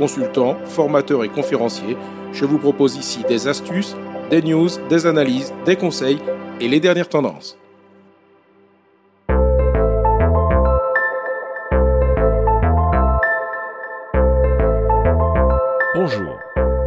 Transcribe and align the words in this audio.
consultant, 0.00 0.56
formateur 0.64 1.24
et 1.24 1.28
conférencier. 1.28 1.94
Je 2.32 2.46
vous 2.46 2.58
propose 2.58 2.96
ici 2.96 3.22
des 3.28 3.48
astuces, 3.48 3.94
des 4.30 4.40
news, 4.40 4.70
des 4.88 5.04
analyses, 5.04 5.52
des 5.66 5.76
conseils 5.76 6.18
et 6.58 6.68
les 6.68 6.80
dernières 6.80 7.10
tendances. 7.10 7.58
Bonjour. 15.94 16.38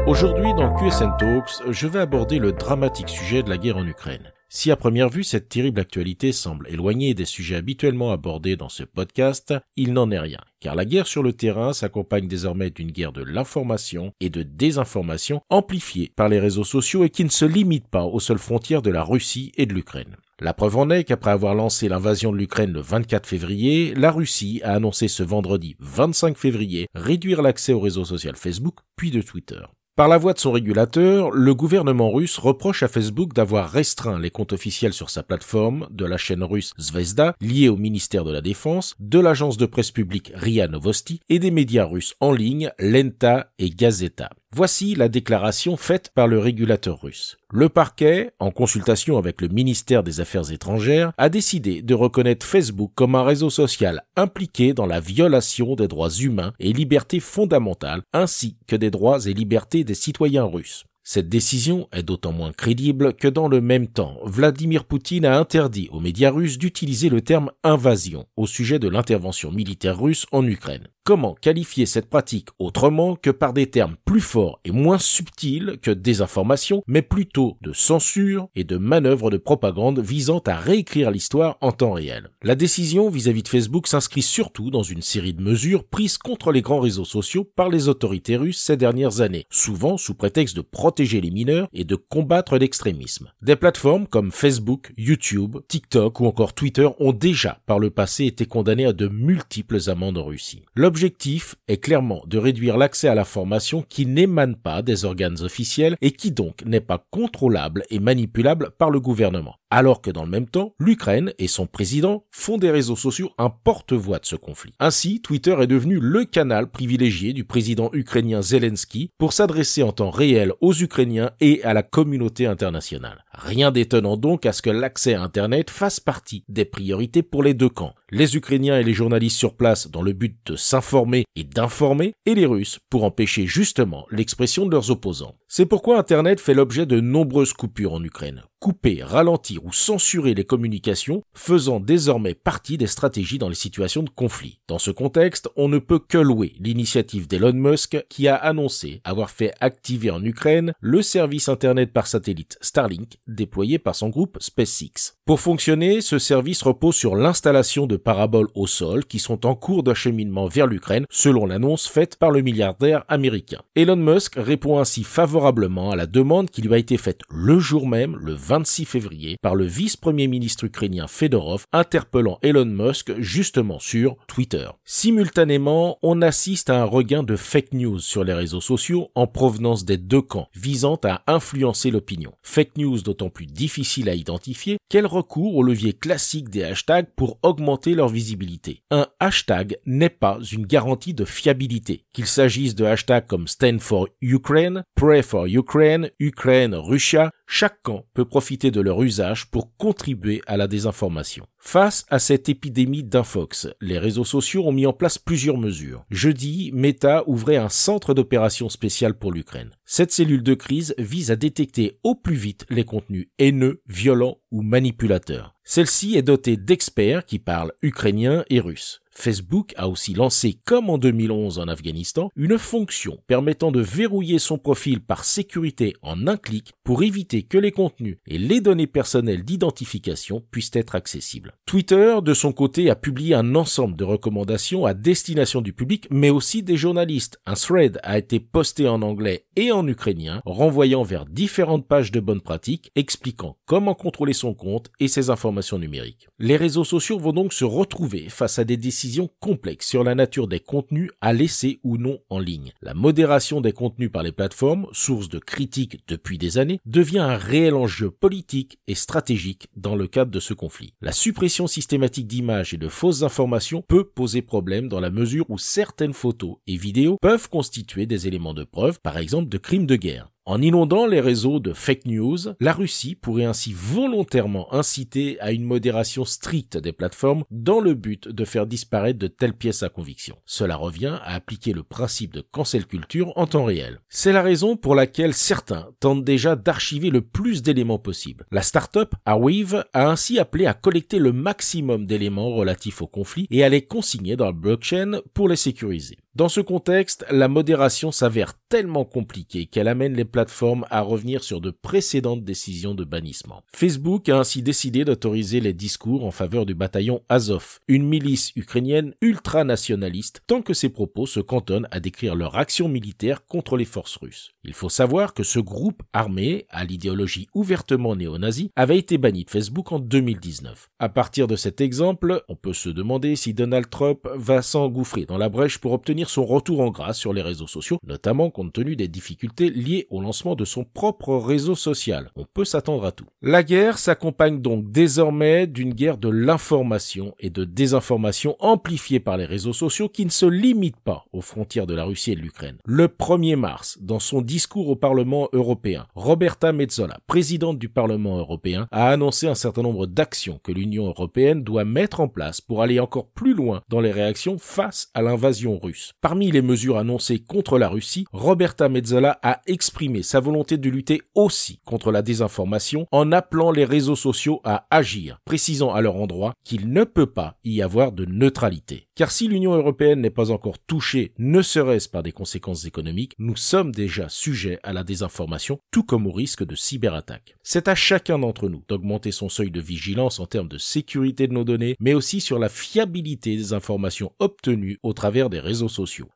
Aujourd'hui 0.07 0.51
dans 0.55 0.73
QSN 0.73 1.11
Talks, 1.19 1.61
je 1.69 1.87
vais 1.87 1.99
aborder 1.99 2.39
le 2.39 2.51
dramatique 2.51 3.09
sujet 3.09 3.43
de 3.43 3.49
la 3.51 3.59
guerre 3.59 3.77
en 3.77 3.85
Ukraine. 3.85 4.32
Si 4.55 4.69
à 4.69 4.75
première 4.75 5.09
vue 5.09 5.23
cette 5.23 5.49
terrible 5.49 5.79
actualité 5.79 6.31
semble 6.31 6.69
éloignée 6.69 7.15
des 7.15 7.25
sujets 7.25 7.55
habituellement 7.55 8.11
abordés 8.11 8.55
dans 8.55 8.69
ce 8.69 8.83
podcast, 8.83 9.51
il 9.75 9.93
n'en 9.93 10.11
est 10.11 10.19
rien, 10.19 10.37
car 10.59 10.75
la 10.75 10.85
guerre 10.85 11.07
sur 11.07 11.23
le 11.23 11.33
terrain 11.33 11.73
s'accompagne 11.73 12.27
désormais 12.27 12.69
d'une 12.69 12.91
guerre 12.91 13.13
de 13.13 13.23
l'information 13.23 14.13
et 14.19 14.29
de 14.29 14.43
désinformation 14.43 15.41
amplifiée 15.49 16.13
par 16.15 16.29
les 16.29 16.39
réseaux 16.39 16.63
sociaux 16.63 17.03
et 17.03 17.09
qui 17.09 17.23
ne 17.23 17.29
se 17.29 17.45
limite 17.45 17.87
pas 17.87 18.03
aux 18.03 18.19
seules 18.19 18.37
frontières 18.37 18.83
de 18.83 18.91
la 18.91 19.03
Russie 19.03 19.51
et 19.57 19.65
de 19.65 19.73
l'Ukraine. 19.73 20.17
La 20.39 20.53
preuve 20.53 20.77
en 20.77 20.91
est 20.91 21.03
qu'après 21.03 21.31
avoir 21.31 21.55
lancé 21.55 21.89
l'invasion 21.89 22.31
de 22.31 22.37
l'Ukraine 22.37 22.73
le 22.73 22.81
24 22.81 23.25
février, 23.25 23.95
la 23.95 24.11
Russie 24.11 24.61
a 24.63 24.75
annoncé 24.75 25.07
ce 25.07 25.23
vendredi 25.23 25.75
25 25.79 26.37
février 26.37 26.89
réduire 26.93 27.41
l'accès 27.41 27.73
au 27.73 27.79
réseau 27.79 28.05
social 28.05 28.35
Facebook 28.35 28.75
puis 28.97 29.09
de 29.09 29.23
Twitter. 29.23 29.61
Par 29.95 30.07
la 30.07 30.17
voix 30.17 30.33
de 30.33 30.39
son 30.39 30.51
régulateur, 30.51 31.29
le 31.29 31.53
gouvernement 31.53 32.09
russe 32.09 32.39
reproche 32.39 32.81
à 32.81 32.87
Facebook 32.87 33.31
d'avoir 33.33 33.69
restreint 33.69 34.17
les 34.17 34.31
comptes 34.31 34.51
officiels 34.51 34.91
sur 34.91 35.11
sa 35.11 35.21
plateforme 35.21 35.87
de 35.91 36.03
la 36.03 36.17
chaîne 36.17 36.43
russe 36.43 36.73
Zvezda, 36.79 37.35
liée 37.39 37.69
au 37.69 37.77
ministère 37.77 38.23
de 38.23 38.31
la 38.31 38.41
Défense, 38.41 38.95
de 38.97 39.19
l'agence 39.19 39.57
de 39.57 39.67
presse 39.67 39.91
publique 39.91 40.31
RIA 40.33 40.67
Novosti 40.67 41.19
et 41.29 41.37
des 41.37 41.51
médias 41.51 41.85
russes 41.85 42.15
en 42.21 42.31
ligne 42.31 42.71
Lenta 42.79 43.51
et 43.59 43.69
Gazeta. 43.69 44.31
Voici 44.55 44.93
la 44.93 45.09
déclaration 45.09 45.77
faite 45.77 46.11
par 46.13 46.27
le 46.27 46.37
régulateur 46.37 47.01
russe. 47.01 47.39
Le 47.51 47.69
parquet, 47.69 48.33
en 48.37 48.51
consultation 48.51 49.17
avec 49.17 49.41
le 49.41 49.47
ministère 49.47 50.03
des 50.03 50.19
Affaires 50.19 50.51
étrangères, 50.51 51.11
a 51.17 51.29
décidé 51.29 51.81
de 51.81 51.95
reconnaître 51.95 52.45
Facebook 52.45 52.91
comme 52.93 53.15
un 53.15 53.23
réseau 53.23 53.49
social 53.49 54.03
impliqué 54.15 54.75
dans 54.75 54.85
la 54.85 54.99
violation 54.99 55.75
des 55.75 55.87
droits 55.87 56.11
humains 56.11 56.53
et 56.59 56.71
libertés 56.71 57.19
fondamentales, 57.19 58.03
ainsi 58.13 58.55
que 58.67 58.75
des 58.75 58.91
droits 58.91 59.25
et 59.25 59.33
libertés 59.33 59.83
des 59.83 59.95
citoyens 59.95 60.45
russes. 60.45 60.85
Cette 61.05 61.27
décision 61.27 61.89
est 61.91 62.01
d'autant 62.01 62.31
moins 62.31 62.53
crédible 62.53 63.13
que 63.13 63.27
dans 63.27 63.49
le 63.49 63.59
même 63.59 63.87
temps, 63.87 64.19
Vladimir 64.23 64.85
Poutine 64.85 65.25
a 65.25 65.37
interdit 65.37 65.89
aux 65.91 65.99
médias 65.99 66.31
russes 66.31 66.57
d'utiliser 66.57 67.09
le 67.09 67.19
terme 67.19 67.51
invasion 67.61 68.25
au 68.37 68.47
sujet 68.47 68.79
de 68.79 68.87
l'intervention 68.87 69.51
militaire 69.51 69.99
russe 69.99 70.25
en 70.31 70.47
Ukraine. 70.47 70.87
Comment 71.05 71.35
qualifier 71.35 71.85
cette 71.85 72.09
pratique 72.09 72.47
autrement 72.59 73.17
que 73.17 73.29
par 73.29 73.51
des 73.51 73.69
termes 73.69 73.97
plus 74.05 74.21
forts 74.21 74.61
et 74.63 74.71
moins 74.71 74.97
subtils 74.97 75.77
que 75.81 75.91
désinformation, 75.91 76.81
mais 76.87 77.01
plutôt 77.01 77.57
de 77.61 77.73
censure 77.73 78.47
et 78.55 78.63
de 78.63 78.77
manœuvres 78.77 79.29
de 79.29 79.35
propagande 79.35 79.99
visant 79.99 80.39
à 80.47 80.55
réécrire 80.55 81.11
l'histoire 81.11 81.57
en 81.59 81.73
temps 81.73 81.91
réel? 81.91 82.29
La 82.41 82.55
décision 82.55 83.09
vis-à-vis 83.09 83.43
de 83.43 83.49
Facebook 83.49 83.87
s'inscrit 83.87 84.21
surtout 84.21 84.71
dans 84.71 84.83
une 84.83 85.01
série 85.01 85.33
de 85.33 85.43
mesures 85.43 85.83
prises 85.83 86.17
contre 86.17 86.53
les 86.53 86.61
grands 86.61 86.79
réseaux 86.79 87.03
sociaux 87.03 87.51
par 87.53 87.67
les 87.67 87.89
autorités 87.89 88.37
russes 88.37 88.61
ces 88.61 88.77
dernières 88.77 89.19
années, 89.19 89.45
souvent 89.49 89.97
sous 89.97 90.15
prétexte 90.15 90.55
de 90.55 90.61
protéger 90.93 91.21
les 91.21 91.31
mineurs 91.31 91.69
et 91.73 91.85
de 91.85 91.95
combattre 91.95 92.59
l'extrémisme. 92.59 93.31
Des 93.41 93.55
plateformes 93.55 94.05
comme 94.05 94.31
Facebook, 94.31 94.93
YouTube, 94.95 95.57
TikTok 95.67 96.19
ou 96.19 96.27
encore 96.27 96.53
Twitter 96.53 96.87
ont 96.99 97.13
déjà 97.13 97.59
par 97.65 97.79
le 97.79 97.89
passé 97.89 98.25
été 98.25 98.45
condamnées 98.45 98.85
à 98.85 98.93
de 98.93 99.07
multiples 99.07 99.79
amendes 99.89 100.19
en 100.19 100.25
Russie. 100.25 100.61
L'objectif 100.75 101.55
est 101.67 101.77
clairement 101.77 102.21
de 102.27 102.37
réduire 102.37 102.77
l'accès 102.77 103.07
à 103.07 103.15
la 103.15 103.25
formation 103.25 103.83
qui 103.89 104.05
n'émane 104.05 104.55
pas 104.55 104.83
des 104.83 105.03
organes 105.03 105.41
officiels 105.41 105.97
et 105.99 106.11
qui 106.11 106.31
donc 106.31 106.63
n'est 106.63 106.79
pas 106.79 107.03
contrôlable 107.09 107.85
et 107.89 107.97
manipulable 107.97 108.69
par 108.77 108.91
le 108.91 108.99
gouvernement. 108.99 109.55
Alors 109.71 110.03
que 110.03 110.11
dans 110.11 110.23
le 110.23 110.29
même 110.29 110.45
temps, 110.45 110.75
l'Ukraine 110.77 111.33
et 111.39 111.47
son 111.47 111.65
président 111.65 112.25
font 112.29 112.59
des 112.59 112.69
réseaux 112.69 112.95
sociaux 112.95 113.31
un 113.39 113.49
porte-voix 113.49 114.19
de 114.19 114.25
ce 114.27 114.35
conflit. 114.35 114.75
Ainsi, 114.79 115.19
Twitter 115.19 115.55
est 115.59 115.65
devenu 115.65 115.99
le 115.99 116.25
canal 116.25 116.69
privilégié 116.69 117.33
du 117.33 117.43
président 117.43 117.89
ukrainien 117.91 118.43
Zelensky 118.43 119.09
pour 119.17 119.33
s'adresser 119.33 119.81
en 119.81 119.91
temps 119.91 120.11
réel 120.11 120.53
aux 120.61 120.73
Ukrainiens 120.83 121.31
et 121.39 121.63
à 121.63 121.73
la 121.73 121.83
communauté 121.83 122.45
internationale. 122.47 123.23
Rien 123.33 123.71
d'étonnant 123.71 124.15
donc 124.15 124.45
à 124.45 124.53
ce 124.53 124.61
que 124.61 124.69
l'accès 124.69 125.15
à 125.15 125.23
Internet 125.23 125.69
fasse 125.69 125.99
partie 125.99 126.43
des 126.47 126.65
priorités 126.65 127.23
pour 127.23 127.43
les 127.43 127.53
deux 127.53 127.69
camps. 127.69 127.95
Les 128.11 128.35
Ukrainiens 128.35 128.79
et 128.79 128.83
les 128.83 128.93
journalistes 128.93 129.37
sur 129.37 129.55
place 129.55 129.89
dans 129.89 130.03
le 130.03 130.13
but 130.13 130.37
de 130.45 130.55
s'informer 130.55 131.25
et 131.35 131.43
d'informer, 131.43 132.13
et 132.25 132.35
les 132.35 132.45
Russes 132.45 132.79
pour 132.89 133.03
empêcher 133.03 133.47
justement 133.47 134.05
l'expression 134.11 134.65
de 134.65 134.71
leurs 134.71 134.91
opposants. 134.91 135.35
C'est 135.47 135.65
pourquoi 135.65 135.97
Internet 135.97 136.39
fait 136.39 136.53
l'objet 136.53 136.85
de 136.85 136.99
nombreuses 136.99 137.53
coupures 137.53 137.93
en 137.93 138.03
Ukraine 138.03 138.43
couper, 138.63 139.03
ralentir 139.03 139.65
ou 139.65 139.73
censurer 139.73 140.33
les 140.33 140.45
communications 140.45 141.21
faisant 141.33 141.81
désormais 141.81 142.33
partie 142.33 142.77
des 142.77 142.87
stratégies 142.87 143.37
dans 143.37 143.49
les 143.49 143.55
situations 143.55 144.03
de 144.03 144.09
conflit. 144.09 144.61
Dans 144.69 144.79
ce 144.79 144.89
contexte, 144.89 145.49
on 145.57 145.67
ne 145.67 145.79
peut 145.79 145.99
que 145.99 146.17
louer 146.17 146.53
l'initiative 146.61 147.27
d'Elon 147.27 147.51
Musk 147.51 147.97
qui 148.07 148.29
a 148.29 148.35
annoncé 148.35 149.01
avoir 149.03 149.31
fait 149.31 149.53
activer 149.59 150.11
en 150.11 150.23
Ukraine 150.23 150.71
le 150.79 151.01
service 151.01 151.49
Internet 151.49 151.91
par 151.91 152.07
satellite 152.07 152.57
Starlink 152.61 153.17
déployé 153.27 153.79
par 153.79 153.95
son 153.95 154.09
groupe 154.09 154.37
SpaceX. 154.39 155.15
Pour 155.25 155.39
fonctionner, 155.39 156.01
ce 156.01 156.19
service 156.19 156.61
repose 156.61 156.95
sur 156.95 157.15
l'installation 157.15 157.87
de 157.87 157.95
paraboles 157.95 158.49
au 158.55 158.67
sol 158.67 159.05
qui 159.05 159.19
sont 159.19 159.45
en 159.45 159.55
cours 159.55 159.83
d'acheminement 159.83 160.47
vers 160.47 160.67
l'Ukraine 160.67 161.05
selon 161.09 161.45
l'annonce 161.45 161.87
faite 161.87 162.17
par 162.17 162.31
le 162.31 162.41
milliardaire 162.41 163.05
américain. 163.07 163.61
Elon 163.75 163.95
Musk 163.95 164.33
répond 164.35 164.79
ainsi 164.79 165.03
favorablement 165.03 165.91
à 165.91 165.95
la 165.95 166.07
demande 166.07 166.49
qui 166.49 166.61
lui 166.61 166.73
a 166.73 166.77
été 166.77 166.97
faite 166.97 167.21
le 167.29 167.59
jour 167.59 167.87
même, 167.87 168.17
le 168.17 168.33
26 168.33 168.85
février 168.85 169.37
par 169.41 169.55
le 169.55 169.65
vice-premier 169.65 170.27
ministre 170.27 170.65
ukrainien 170.65 171.07
Fedorov 171.07 171.65
interpellant 171.71 172.39
Elon 172.41 172.65
Musk 172.65 173.13
justement 173.19 173.79
sur 173.79 174.17
Twitter. 174.27 174.67
Simultanément, 174.83 175.99
on 176.01 176.21
assiste 176.21 176.69
à 176.69 176.81
un 176.81 176.85
regain 176.85 177.23
de 177.23 177.35
fake 177.35 177.73
news 177.73 177.99
sur 177.99 178.23
les 178.23 178.33
réseaux 178.33 178.61
sociaux 178.61 179.09
en 179.15 179.27
provenance 179.27 179.85
des 179.85 179.97
deux 179.97 180.21
camps 180.21 180.49
visant 180.53 180.99
à 181.03 181.23
influencer 181.27 181.91
l'opinion. 181.91 182.33
Fake 182.41 182.77
news 182.77 183.01
d'autant 183.13 183.29
plus 183.29 183.45
difficile 183.45 184.09
à 184.09 184.15
identifier 184.15 184.77
qu'elle 184.89 185.05
recourt 185.05 185.55
au 185.55 185.61
levier 185.61 185.93
classique 185.93 186.49
des 186.49 186.63
hashtags 186.63 187.09
pour 187.15 187.37
augmenter 187.43 187.93
leur 187.93 188.09
visibilité. 188.09 188.81
Un 188.89 189.07
hashtag 189.19 189.77
n'est 189.85 190.09
pas 190.09 190.39
une 190.51 190.65
garantie 190.65 191.13
de 191.13 191.25
fiabilité. 191.25 192.05
Qu'il 192.11 192.25
s'agisse 192.25 192.73
de 192.73 192.85
hashtags 192.85 193.27
comme 193.27 193.47
Stand 193.47 193.81
for 193.81 194.07
Ukraine, 194.21 194.83
Pray 194.95 195.21
for 195.21 195.45
Ukraine, 195.45 196.09
Ukraine, 196.19 196.73
Russia, 196.73 197.29
chaque 197.45 197.81
camp 197.81 198.05
peut 198.13 198.25
profiter 198.25 198.71
de 198.71 198.81
leur 198.81 199.01
usage 199.03 199.49
pour 199.49 199.75
contribuer 199.77 200.41
à 200.47 200.57
la 200.57 200.67
désinformation. 200.67 201.45
Face 201.59 202.05
à 202.09 202.19
cette 202.19 202.49
épidémie 202.49 203.03
d'infox, 203.03 203.67
les 203.79 203.97
réseaux 203.97 204.25
sociaux 204.25 204.65
ont 204.65 204.71
mis 204.71 204.85
en 204.85 204.93
place 204.93 205.17
plusieurs 205.17 205.57
mesures. 205.57 206.05
Jeudi, 206.09 206.71
Meta 206.73 207.23
ouvrait 207.27 207.57
un 207.57 207.69
centre 207.69 208.13
d'opération 208.13 208.69
spécial 208.69 209.17
pour 209.17 209.31
l'Ukraine. 209.31 209.71
Cette 209.85 210.11
cellule 210.11 210.43
de 210.43 210.53
crise 210.53 210.95
vise 210.97 211.31
à 211.31 211.35
détecter 211.35 211.99
au 212.03 212.15
plus 212.15 212.35
vite 212.35 212.65
les 212.69 212.85
contenus 212.85 213.27
haineux, 213.39 213.81
violents 213.87 214.39
ou 214.51 214.61
manipulateurs. 214.61 215.55
Celle-ci 215.63 216.17
est 216.17 216.23
dotée 216.23 216.57
d'experts 216.57 217.25
qui 217.25 217.39
parlent 217.39 217.73
ukrainien 217.81 218.43
et 218.49 218.59
russe. 218.59 219.02
Facebook 219.13 219.73
a 219.77 219.87
aussi 219.87 220.15
lancé, 220.15 220.57
comme 220.65 220.89
en 220.89 220.97
2011 220.97 221.59
en 221.59 221.67
Afghanistan, 221.67 222.31
une 222.35 222.57
fonction 222.57 223.19
permettant 223.27 223.71
de 223.71 223.79
verrouiller 223.79 224.39
son 224.39 224.57
profil 224.57 224.99
par 224.99 225.23
sécurité 225.23 225.93
en 226.01 226.27
un 226.27 226.37
clic 226.37 226.71
pour 226.83 227.03
éviter 227.03 227.43
que 227.43 227.59
les 227.59 227.71
contenus 227.71 228.17
et 228.25 228.39
les 228.39 228.59
données 228.59 228.87
personnelles 228.87 229.45
d'identification 229.45 230.43
puissent 230.49 230.71
être 230.73 230.95
accessibles. 230.95 231.53
Twitter, 231.67 232.17
de 232.23 232.33
son 232.33 232.51
côté, 232.51 232.89
a 232.89 232.95
publié 232.95 233.35
un 233.35 233.53
ensemble 233.55 233.95
de 233.95 234.03
recommandations 234.03 234.85
à 234.85 234.95
destination 234.95 235.61
du 235.61 235.73
public, 235.73 236.07
mais 236.09 236.31
aussi 236.31 236.63
des 236.63 236.77
journalistes. 236.77 237.39
Un 237.45 237.53
thread 237.53 237.99
a 238.01 238.17
été 238.17 238.39
posté 238.39 238.87
en 238.87 239.01
anglais 239.03 239.45
et 239.55 239.71
en 239.71 239.83
en 239.83 239.87
ukrainien, 239.87 240.41
renvoyant 240.45 241.03
vers 241.03 241.25
différentes 241.25 241.87
pages 241.87 242.11
de 242.11 242.19
bonnes 242.19 242.41
pratiques 242.41 242.91
expliquant 242.95 243.57
comment 243.65 243.93
contrôler 243.93 244.33
son 244.33 244.53
compte 244.53 244.89
et 244.99 245.07
ses 245.07 245.29
informations 245.29 245.77
numériques. 245.77 246.29
Les 246.39 246.55
réseaux 246.55 246.85
sociaux 246.85 247.19
vont 247.19 247.33
donc 247.33 247.53
se 247.53 247.65
retrouver 247.65 248.29
face 248.29 248.59
à 248.59 248.63
des 248.63 248.77
décisions 248.77 249.02
complexes 249.39 249.87
sur 249.87 250.03
la 250.03 250.15
nature 250.15 250.47
des 250.47 250.59
contenus 250.59 251.11
à 251.21 251.33
laisser 251.33 251.79
ou 251.83 251.97
non 251.97 252.19
en 252.29 252.39
ligne. 252.39 252.73
La 252.81 252.93
modération 252.93 253.61
des 253.61 253.73
contenus 253.73 254.11
par 254.11 254.23
les 254.23 254.31
plateformes, 254.31 254.87
source 254.91 255.29
de 255.29 255.39
critiques 255.39 256.03
depuis 256.07 256.37
des 256.37 256.57
années, 256.57 256.79
devient 256.85 257.19
un 257.19 257.37
réel 257.37 257.75
enjeu 257.75 258.11
politique 258.11 258.79
et 258.87 258.95
stratégique 258.95 259.67
dans 259.75 259.95
le 259.95 260.07
cadre 260.07 260.31
de 260.31 260.39
ce 260.39 260.53
conflit. 260.53 260.93
La 261.01 261.11
suppression 261.11 261.67
systématique 261.67 262.27
d'images 262.27 262.73
et 262.73 262.77
de 262.77 262.87
fausses 262.87 263.23
informations 263.23 263.83
peut 263.87 264.05
poser 264.05 264.41
problème 264.41 264.87
dans 264.87 264.99
la 264.99 265.09
mesure 265.09 265.49
où 265.49 265.57
certaines 265.57 266.13
photos 266.13 266.57
et 266.67 266.77
vidéos 266.77 267.17
peuvent 267.21 267.49
constituer 267.49 268.05
des 268.05 268.27
éléments 268.27 268.53
de 268.53 268.63
preuve, 268.63 268.99
par 268.99 269.17
exemple 269.17 269.49
de 269.49 269.57
crimes 269.57 269.85
de 269.85 269.95
guerre. 269.95 270.32
En 270.45 270.61
inondant 270.61 271.05
les 271.05 271.21
réseaux 271.21 271.61
de 271.61 271.71
fake 271.71 272.05
news, 272.05 272.37
la 272.59 272.73
Russie 272.73 273.15
pourrait 273.15 273.45
ainsi 273.45 273.71
volontairement 273.73 274.73
inciter 274.73 275.39
à 275.39 275.53
une 275.53 275.63
modération 275.63 276.25
stricte 276.25 276.75
des 276.75 276.91
plateformes 276.91 277.45
dans 277.49 277.79
le 277.79 277.93
but 277.93 278.27
de 278.27 278.43
faire 278.43 278.67
disparaître 278.67 279.17
de 279.17 279.27
telles 279.27 279.53
pièces 279.53 279.83
à 279.83 279.89
conviction. 279.89 280.35
Cela 280.45 280.75
revient 280.75 281.17
à 281.23 281.35
appliquer 281.35 281.71
le 281.71 281.83
principe 281.83 282.33
de 282.33 282.41
cancel 282.41 282.85
culture 282.85 283.31
en 283.37 283.47
temps 283.47 283.63
réel. 283.63 284.01
C'est 284.09 284.33
la 284.33 284.41
raison 284.41 284.75
pour 284.75 284.95
laquelle 284.95 285.33
certains 285.33 285.87
tentent 286.01 286.25
déjà 286.25 286.57
d'archiver 286.57 287.09
le 287.09 287.21
plus 287.21 287.61
d'éléments 287.61 287.97
possible. 287.97 288.45
La 288.51 288.63
startup 288.63 289.15
Aweave 289.25 289.85
a 289.93 290.09
ainsi 290.09 290.39
appelé 290.39 290.65
à 290.65 290.73
collecter 290.73 291.19
le 291.19 291.31
maximum 291.31 292.05
d'éléments 292.05 292.53
relatifs 292.53 293.01
au 293.01 293.07
conflit 293.07 293.47
et 293.49 293.63
à 293.63 293.69
les 293.69 293.83
consigner 293.83 294.35
dans 294.35 294.47
le 294.47 294.51
blockchain 294.51 295.21
pour 295.33 295.47
les 295.47 295.55
sécuriser. 295.55 296.17
Dans 296.35 296.49
ce 296.49 296.61
contexte, 296.61 297.27
la 297.29 297.47
modération 297.47 298.11
s'avère 298.11 298.55
tellement 298.67 299.05
compliquée 299.05 299.67
qu'elle 299.67 299.87
amène 299.87 300.15
les 300.15 300.25
plateformes 300.25 300.83
à 300.89 301.01
revenir 301.01 301.43
sur 301.43 301.61
de 301.61 301.69
précédentes 301.69 302.43
décisions 302.43 302.95
de 302.95 303.03
bannissement. 303.03 303.61
Facebook 303.71 304.29
a 304.29 304.39
ainsi 304.39 304.63
décidé 304.63 305.05
d'autoriser 305.05 305.59
les 305.59 305.73
discours 305.73 306.25
en 306.25 306.31
faveur 306.31 306.65
du 306.65 306.73
bataillon 306.73 307.21
Azov, 307.29 307.77
une 307.87 308.07
milice 308.07 308.51
ukrainienne 308.55 309.13
ultranationaliste, 309.21 310.41
tant 310.47 310.63
que 310.63 310.73
ses 310.73 310.89
propos 310.89 311.27
se 311.27 311.39
cantonnent 311.39 311.87
à 311.91 311.99
décrire 311.99 312.33
leur 312.33 312.57
action 312.57 312.89
militaire 312.89 313.45
contre 313.45 313.77
les 313.77 313.85
forces 313.85 314.15
russes. 314.15 314.53
Il 314.63 314.73
faut 314.73 314.89
savoir 314.89 315.35
que 315.35 315.43
ce 315.43 315.59
groupe 315.59 316.01
armé, 316.13 316.65
à 316.71 316.83
l'idéologie 316.83 317.47
ouvertement 317.53 318.15
néo-nazie, 318.15 318.71
avait 318.75 318.97
été 318.97 319.19
banni 319.19 319.45
de 319.45 319.51
Facebook 319.51 319.91
en 319.91 319.99
2019. 319.99 320.89
À 320.97 321.09
partir 321.09 321.47
de 321.47 321.55
cet 321.55 321.79
exemple, 321.79 322.43
on 322.49 322.55
peut 322.55 322.73
se 322.73 322.89
demander 322.89 323.35
si 323.35 323.53
Donald 323.53 323.87
Trump 323.91 324.27
va 324.33 324.63
s'engouffrer 324.63 325.25
dans 325.25 325.37
la 325.37 325.49
brèche 325.49 325.77
pour 325.77 325.91
obtenir 325.91 326.22
son 326.29 326.45
retour 326.45 326.81
en 326.81 326.89
grâce 326.89 327.17
sur 327.17 327.33
les 327.33 327.41
réseaux 327.41 327.67
sociaux, 327.67 327.97
notamment 328.05 328.49
compte 328.49 328.73
tenu 328.73 328.95
des 328.95 329.07
difficultés 329.07 329.69
liées 329.69 330.07
au 330.09 330.21
lancement 330.21 330.55
de 330.55 330.65
son 330.65 330.83
propre 330.83 331.35
réseau 331.35 331.75
social. 331.75 332.31
On 332.35 332.45
peut 332.45 332.65
s'attendre 332.65 333.05
à 333.05 333.11
tout. 333.11 333.25
La 333.41 333.63
guerre 333.63 333.97
s'accompagne 333.97 334.61
donc 334.61 334.91
désormais 334.91 335.67
d'une 335.67 335.93
guerre 335.93 336.17
de 336.17 336.29
l'information 336.29 337.35
et 337.39 337.49
de 337.49 337.65
désinformation 337.65 338.55
amplifiée 338.59 339.19
par 339.19 339.37
les 339.37 339.45
réseaux 339.45 339.73
sociaux 339.73 340.09
qui 340.09 340.25
ne 340.25 340.31
se 340.31 340.45
limite 340.45 340.99
pas 340.99 341.25
aux 341.33 341.41
frontières 341.41 341.87
de 341.87 341.95
la 341.95 342.03
Russie 342.03 342.31
et 342.31 342.35
de 342.35 342.41
l'Ukraine. 342.41 342.77
Le 342.85 343.07
1er 343.07 343.55
mars, 343.55 343.97
dans 344.01 344.19
son 344.19 344.41
discours 344.41 344.89
au 344.89 344.95
Parlement 344.95 345.49
européen, 345.53 346.07
Roberta 346.15 346.71
Metzola, 346.71 347.19
présidente 347.27 347.79
du 347.79 347.89
Parlement 347.89 348.37
européen, 348.37 348.87
a 348.91 349.09
annoncé 349.09 349.47
un 349.47 349.55
certain 349.55 349.81
nombre 349.81 350.05
d'actions 350.05 350.59
que 350.63 350.71
l'Union 350.71 351.07
européenne 351.07 351.63
doit 351.63 351.85
mettre 351.85 352.19
en 352.19 352.27
place 352.27 352.61
pour 352.61 352.81
aller 352.81 352.99
encore 352.99 353.27
plus 353.27 353.53
loin 353.53 353.81
dans 353.89 353.99
les 353.99 354.11
réactions 354.11 354.57
face 354.57 355.09
à 355.13 355.21
l'invasion 355.21 355.77
russe. 355.77 356.12
Parmi 356.21 356.51
les 356.51 356.61
mesures 356.61 356.97
annoncées 356.97 357.39
contre 357.39 357.77
la 357.77 357.89
Russie, 357.89 358.25
Roberta 358.31 358.87
Metzola 358.87 359.39
a 359.43 359.61
exprimé 359.67 360.23
sa 360.23 360.39
volonté 360.39 360.77
de 360.77 360.89
lutter 360.89 361.21
aussi 361.35 361.79
contre 361.85 362.11
la 362.11 362.21
désinformation 362.21 363.07
en 363.11 363.31
appelant 363.31 363.71
les 363.71 363.85
réseaux 363.85 364.15
sociaux 364.15 364.61
à 364.63 364.85
agir, 364.89 365.39
précisant 365.45 365.93
à 365.93 366.01
leur 366.01 366.15
endroit 366.15 366.53
qu'il 366.63 366.91
ne 366.91 367.03
peut 367.03 367.25
pas 367.25 367.57
y 367.63 367.81
avoir 367.81 368.13
de 368.13 368.25
neutralité. 368.25 369.07
Car 369.15 369.31
si 369.31 369.47
l'Union 369.47 369.73
européenne 369.73 370.21
n'est 370.21 370.29
pas 370.29 370.49
encore 370.49 370.79
touchée, 370.79 371.33
ne 371.37 371.61
serait-ce 371.61 372.09
par 372.09 372.23
des 372.23 372.31
conséquences 372.31 372.85
économiques, 372.85 373.35
nous 373.37 373.55
sommes 373.55 373.91
déjà 373.91 374.27
sujets 374.29 374.79
à 374.81 374.93
la 374.93 375.03
désinformation, 375.03 375.79
tout 375.91 376.03
comme 376.03 376.25
au 376.25 376.31
risque 376.31 376.65
de 376.65 376.75
cyberattaque. 376.75 377.55
C'est 377.61 377.87
à 377.87 377.95
chacun 377.95 378.39
d'entre 378.39 378.69
nous 378.69 378.83
d'augmenter 378.87 379.31
son 379.31 379.49
seuil 379.49 379.71
de 379.71 379.81
vigilance 379.81 380.39
en 380.39 380.45
termes 380.45 380.67
de 380.67 380.77
sécurité 380.77 381.47
de 381.47 381.53
nos 381.53 381.63
données, 381.63 381.95
mais 381.99 382.13
aussi 382.13 382.41
sur 382.41 382.57
la 382.57 382.69
fiabilité 382.69 383.55
des 383.55 383.73
informations 383.73 384.31
obtenues 384.39 384.99
au 385.03 385.13
travers 385.13 385.49
des 385.49 385.59
réseaux 385.59 385.89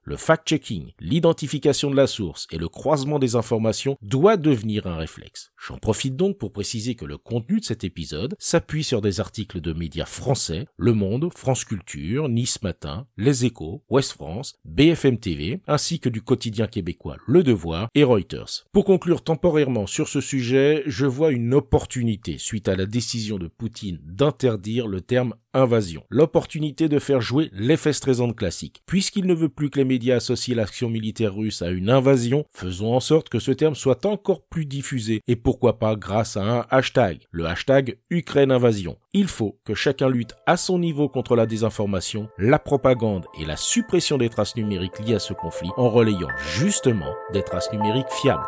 Le 0.04 0.16
fact-checking, 0.16 0.94
l'identification 1.00 1.92
de 1.92 1.96
la 1.96 2.08
source 2.08 2.48
et 2.52 2.58
le 2.58 2.70
croisement 2.70 3.20
des 3.20 3.36
informations 3.36 3.98
doit 4.02 4.38
devenir 4.38 4.88
un 4.88 4.96
réflexe. 4.96 5.52
J'en 5.58 5.78
profite 5.78 6.16
donc 6.16 6.38
pour 6.38 6.52
préciser 6.52 6.96
que 6.96 7.06
le 7.06 7.18
contenu 7.18 7.60
de 7.60 7.66
cet 7.66 7.84
épisode 7.84 8.36
s'appuie 8.40 8.84
sur 8.84 9.02
des 9.02 9.20
articles 9.20 9.62
de 9.62 9.74
médias 9.74 10.06
français, 10.06 10.68
Le 10.78 10.94
Monde, 10.94 11.30
France 11.36 11.66
Culture, 11.66 12.30
Nice 12.30 12.62
Matin, 12.62 13.08
Les 13.18 13.46
Échos, 13.46 13.84
Ouest 13.90 14.14
France, 14.14 14.56
BFM 14.66 15.18
TV, 15.18 15.62
ainsi 15.68 16.00
que 16.00 16.10
du 16.10 16.22
quotidien 16.22 16.68
québécois 16.68 17.18
Le 17.28 17.44
Devoir 17.44 17.90
et 17.96 18.04
Reuters. 18.04 18.66
Pour 18.72 18.86
conclure 18.86 19.24
temporairement 19.24 19.88
sur 19.88 20.08
ce 20.08 20.22
sujet, 20.22 20.84
je 20.86 21.06
vois 21.06 21.32
une 21.32 21.54
opportunité 21.54 22.38
suite 22.38 22.68
à 22.68 22.76
la 22.76 22.86
décision 22.86 23.38
de 23.38 23.48
Poutine 23.48 24.00
d'interdire 24.04 24.88
le 24.88 25.02
terme 25.02 25.34
invasion. 25.54 26.04
L'opportunité 26.10 26.88
de 26.88 27.00
faire 27.00 27.22
jouer 27.22 27.50
l'effet 27.54 27.94
stressant 27.94 28.32
classique. 28.32 28.84
Puisqu'il 28.86 29.26
ne 29.26 29.34
veut 29.34 29.50
plus 29.58 29.70
que 29.72 29.80
les 29.80 29.86
médias 29.86 30.18
associent 30.18 30.56
l'action 30.56 30.90
militaire 30.90 31.36
russe 31.36 31.62
à 31.62 31.70
une 31.72 31.90
invasion, 31.90 32.46
faisons 32.52 32.94
en 32.96 33.02
sorte 33.02 33.28
que 33.28 33.40
ce 33.40 33.52
terme 33.52 33.76
soit 33.76 34.06
encore 34.06 34.44
plus 34.44 34.66
diffusé 34.66 35.22
et 35.28 35.36
pourquoi 35.36 35.80
pas 35.80 35.96
grâce 35.96 36.38
à 36.38 36.44
un 36.44 36.66
hashtag, 36.70 37.26
le 37.32 37.48
hashtag 37.48 37.98
Ukraine 38.10 38.52
Invasion. 38.52 38.98
Il 39.14 39.28
faut 39.28 39.60
que 39.66 39.74
chacun 39.74 40.10
lutte 40.10 40.36
à 40.46 40.58
son 40.58 40.78
niveau 40.80 41.10
contre 41.10 41.36
la 41.36 41.48
désinformation, 41.48 42.30
la 42.38 42.60
propagande 42.60 43.26
et 43.40 43.46
la 43.46 43.58
suppression 43.58 44.18
des 44.18 44.30
traces 44.30 44.56
numériques 44.56 45.00
liées 45.00 45.16
à 45.16 45.20
ce 45.20 45.34
conflit 45.34 45.72
en 45.76 45.90
relayant 45.90 46.30
justement 46.56 47.14
des 47.34 47.42
traces 47.42 47.72
numériques 47.74 48.12
fiables. 48.22 48.48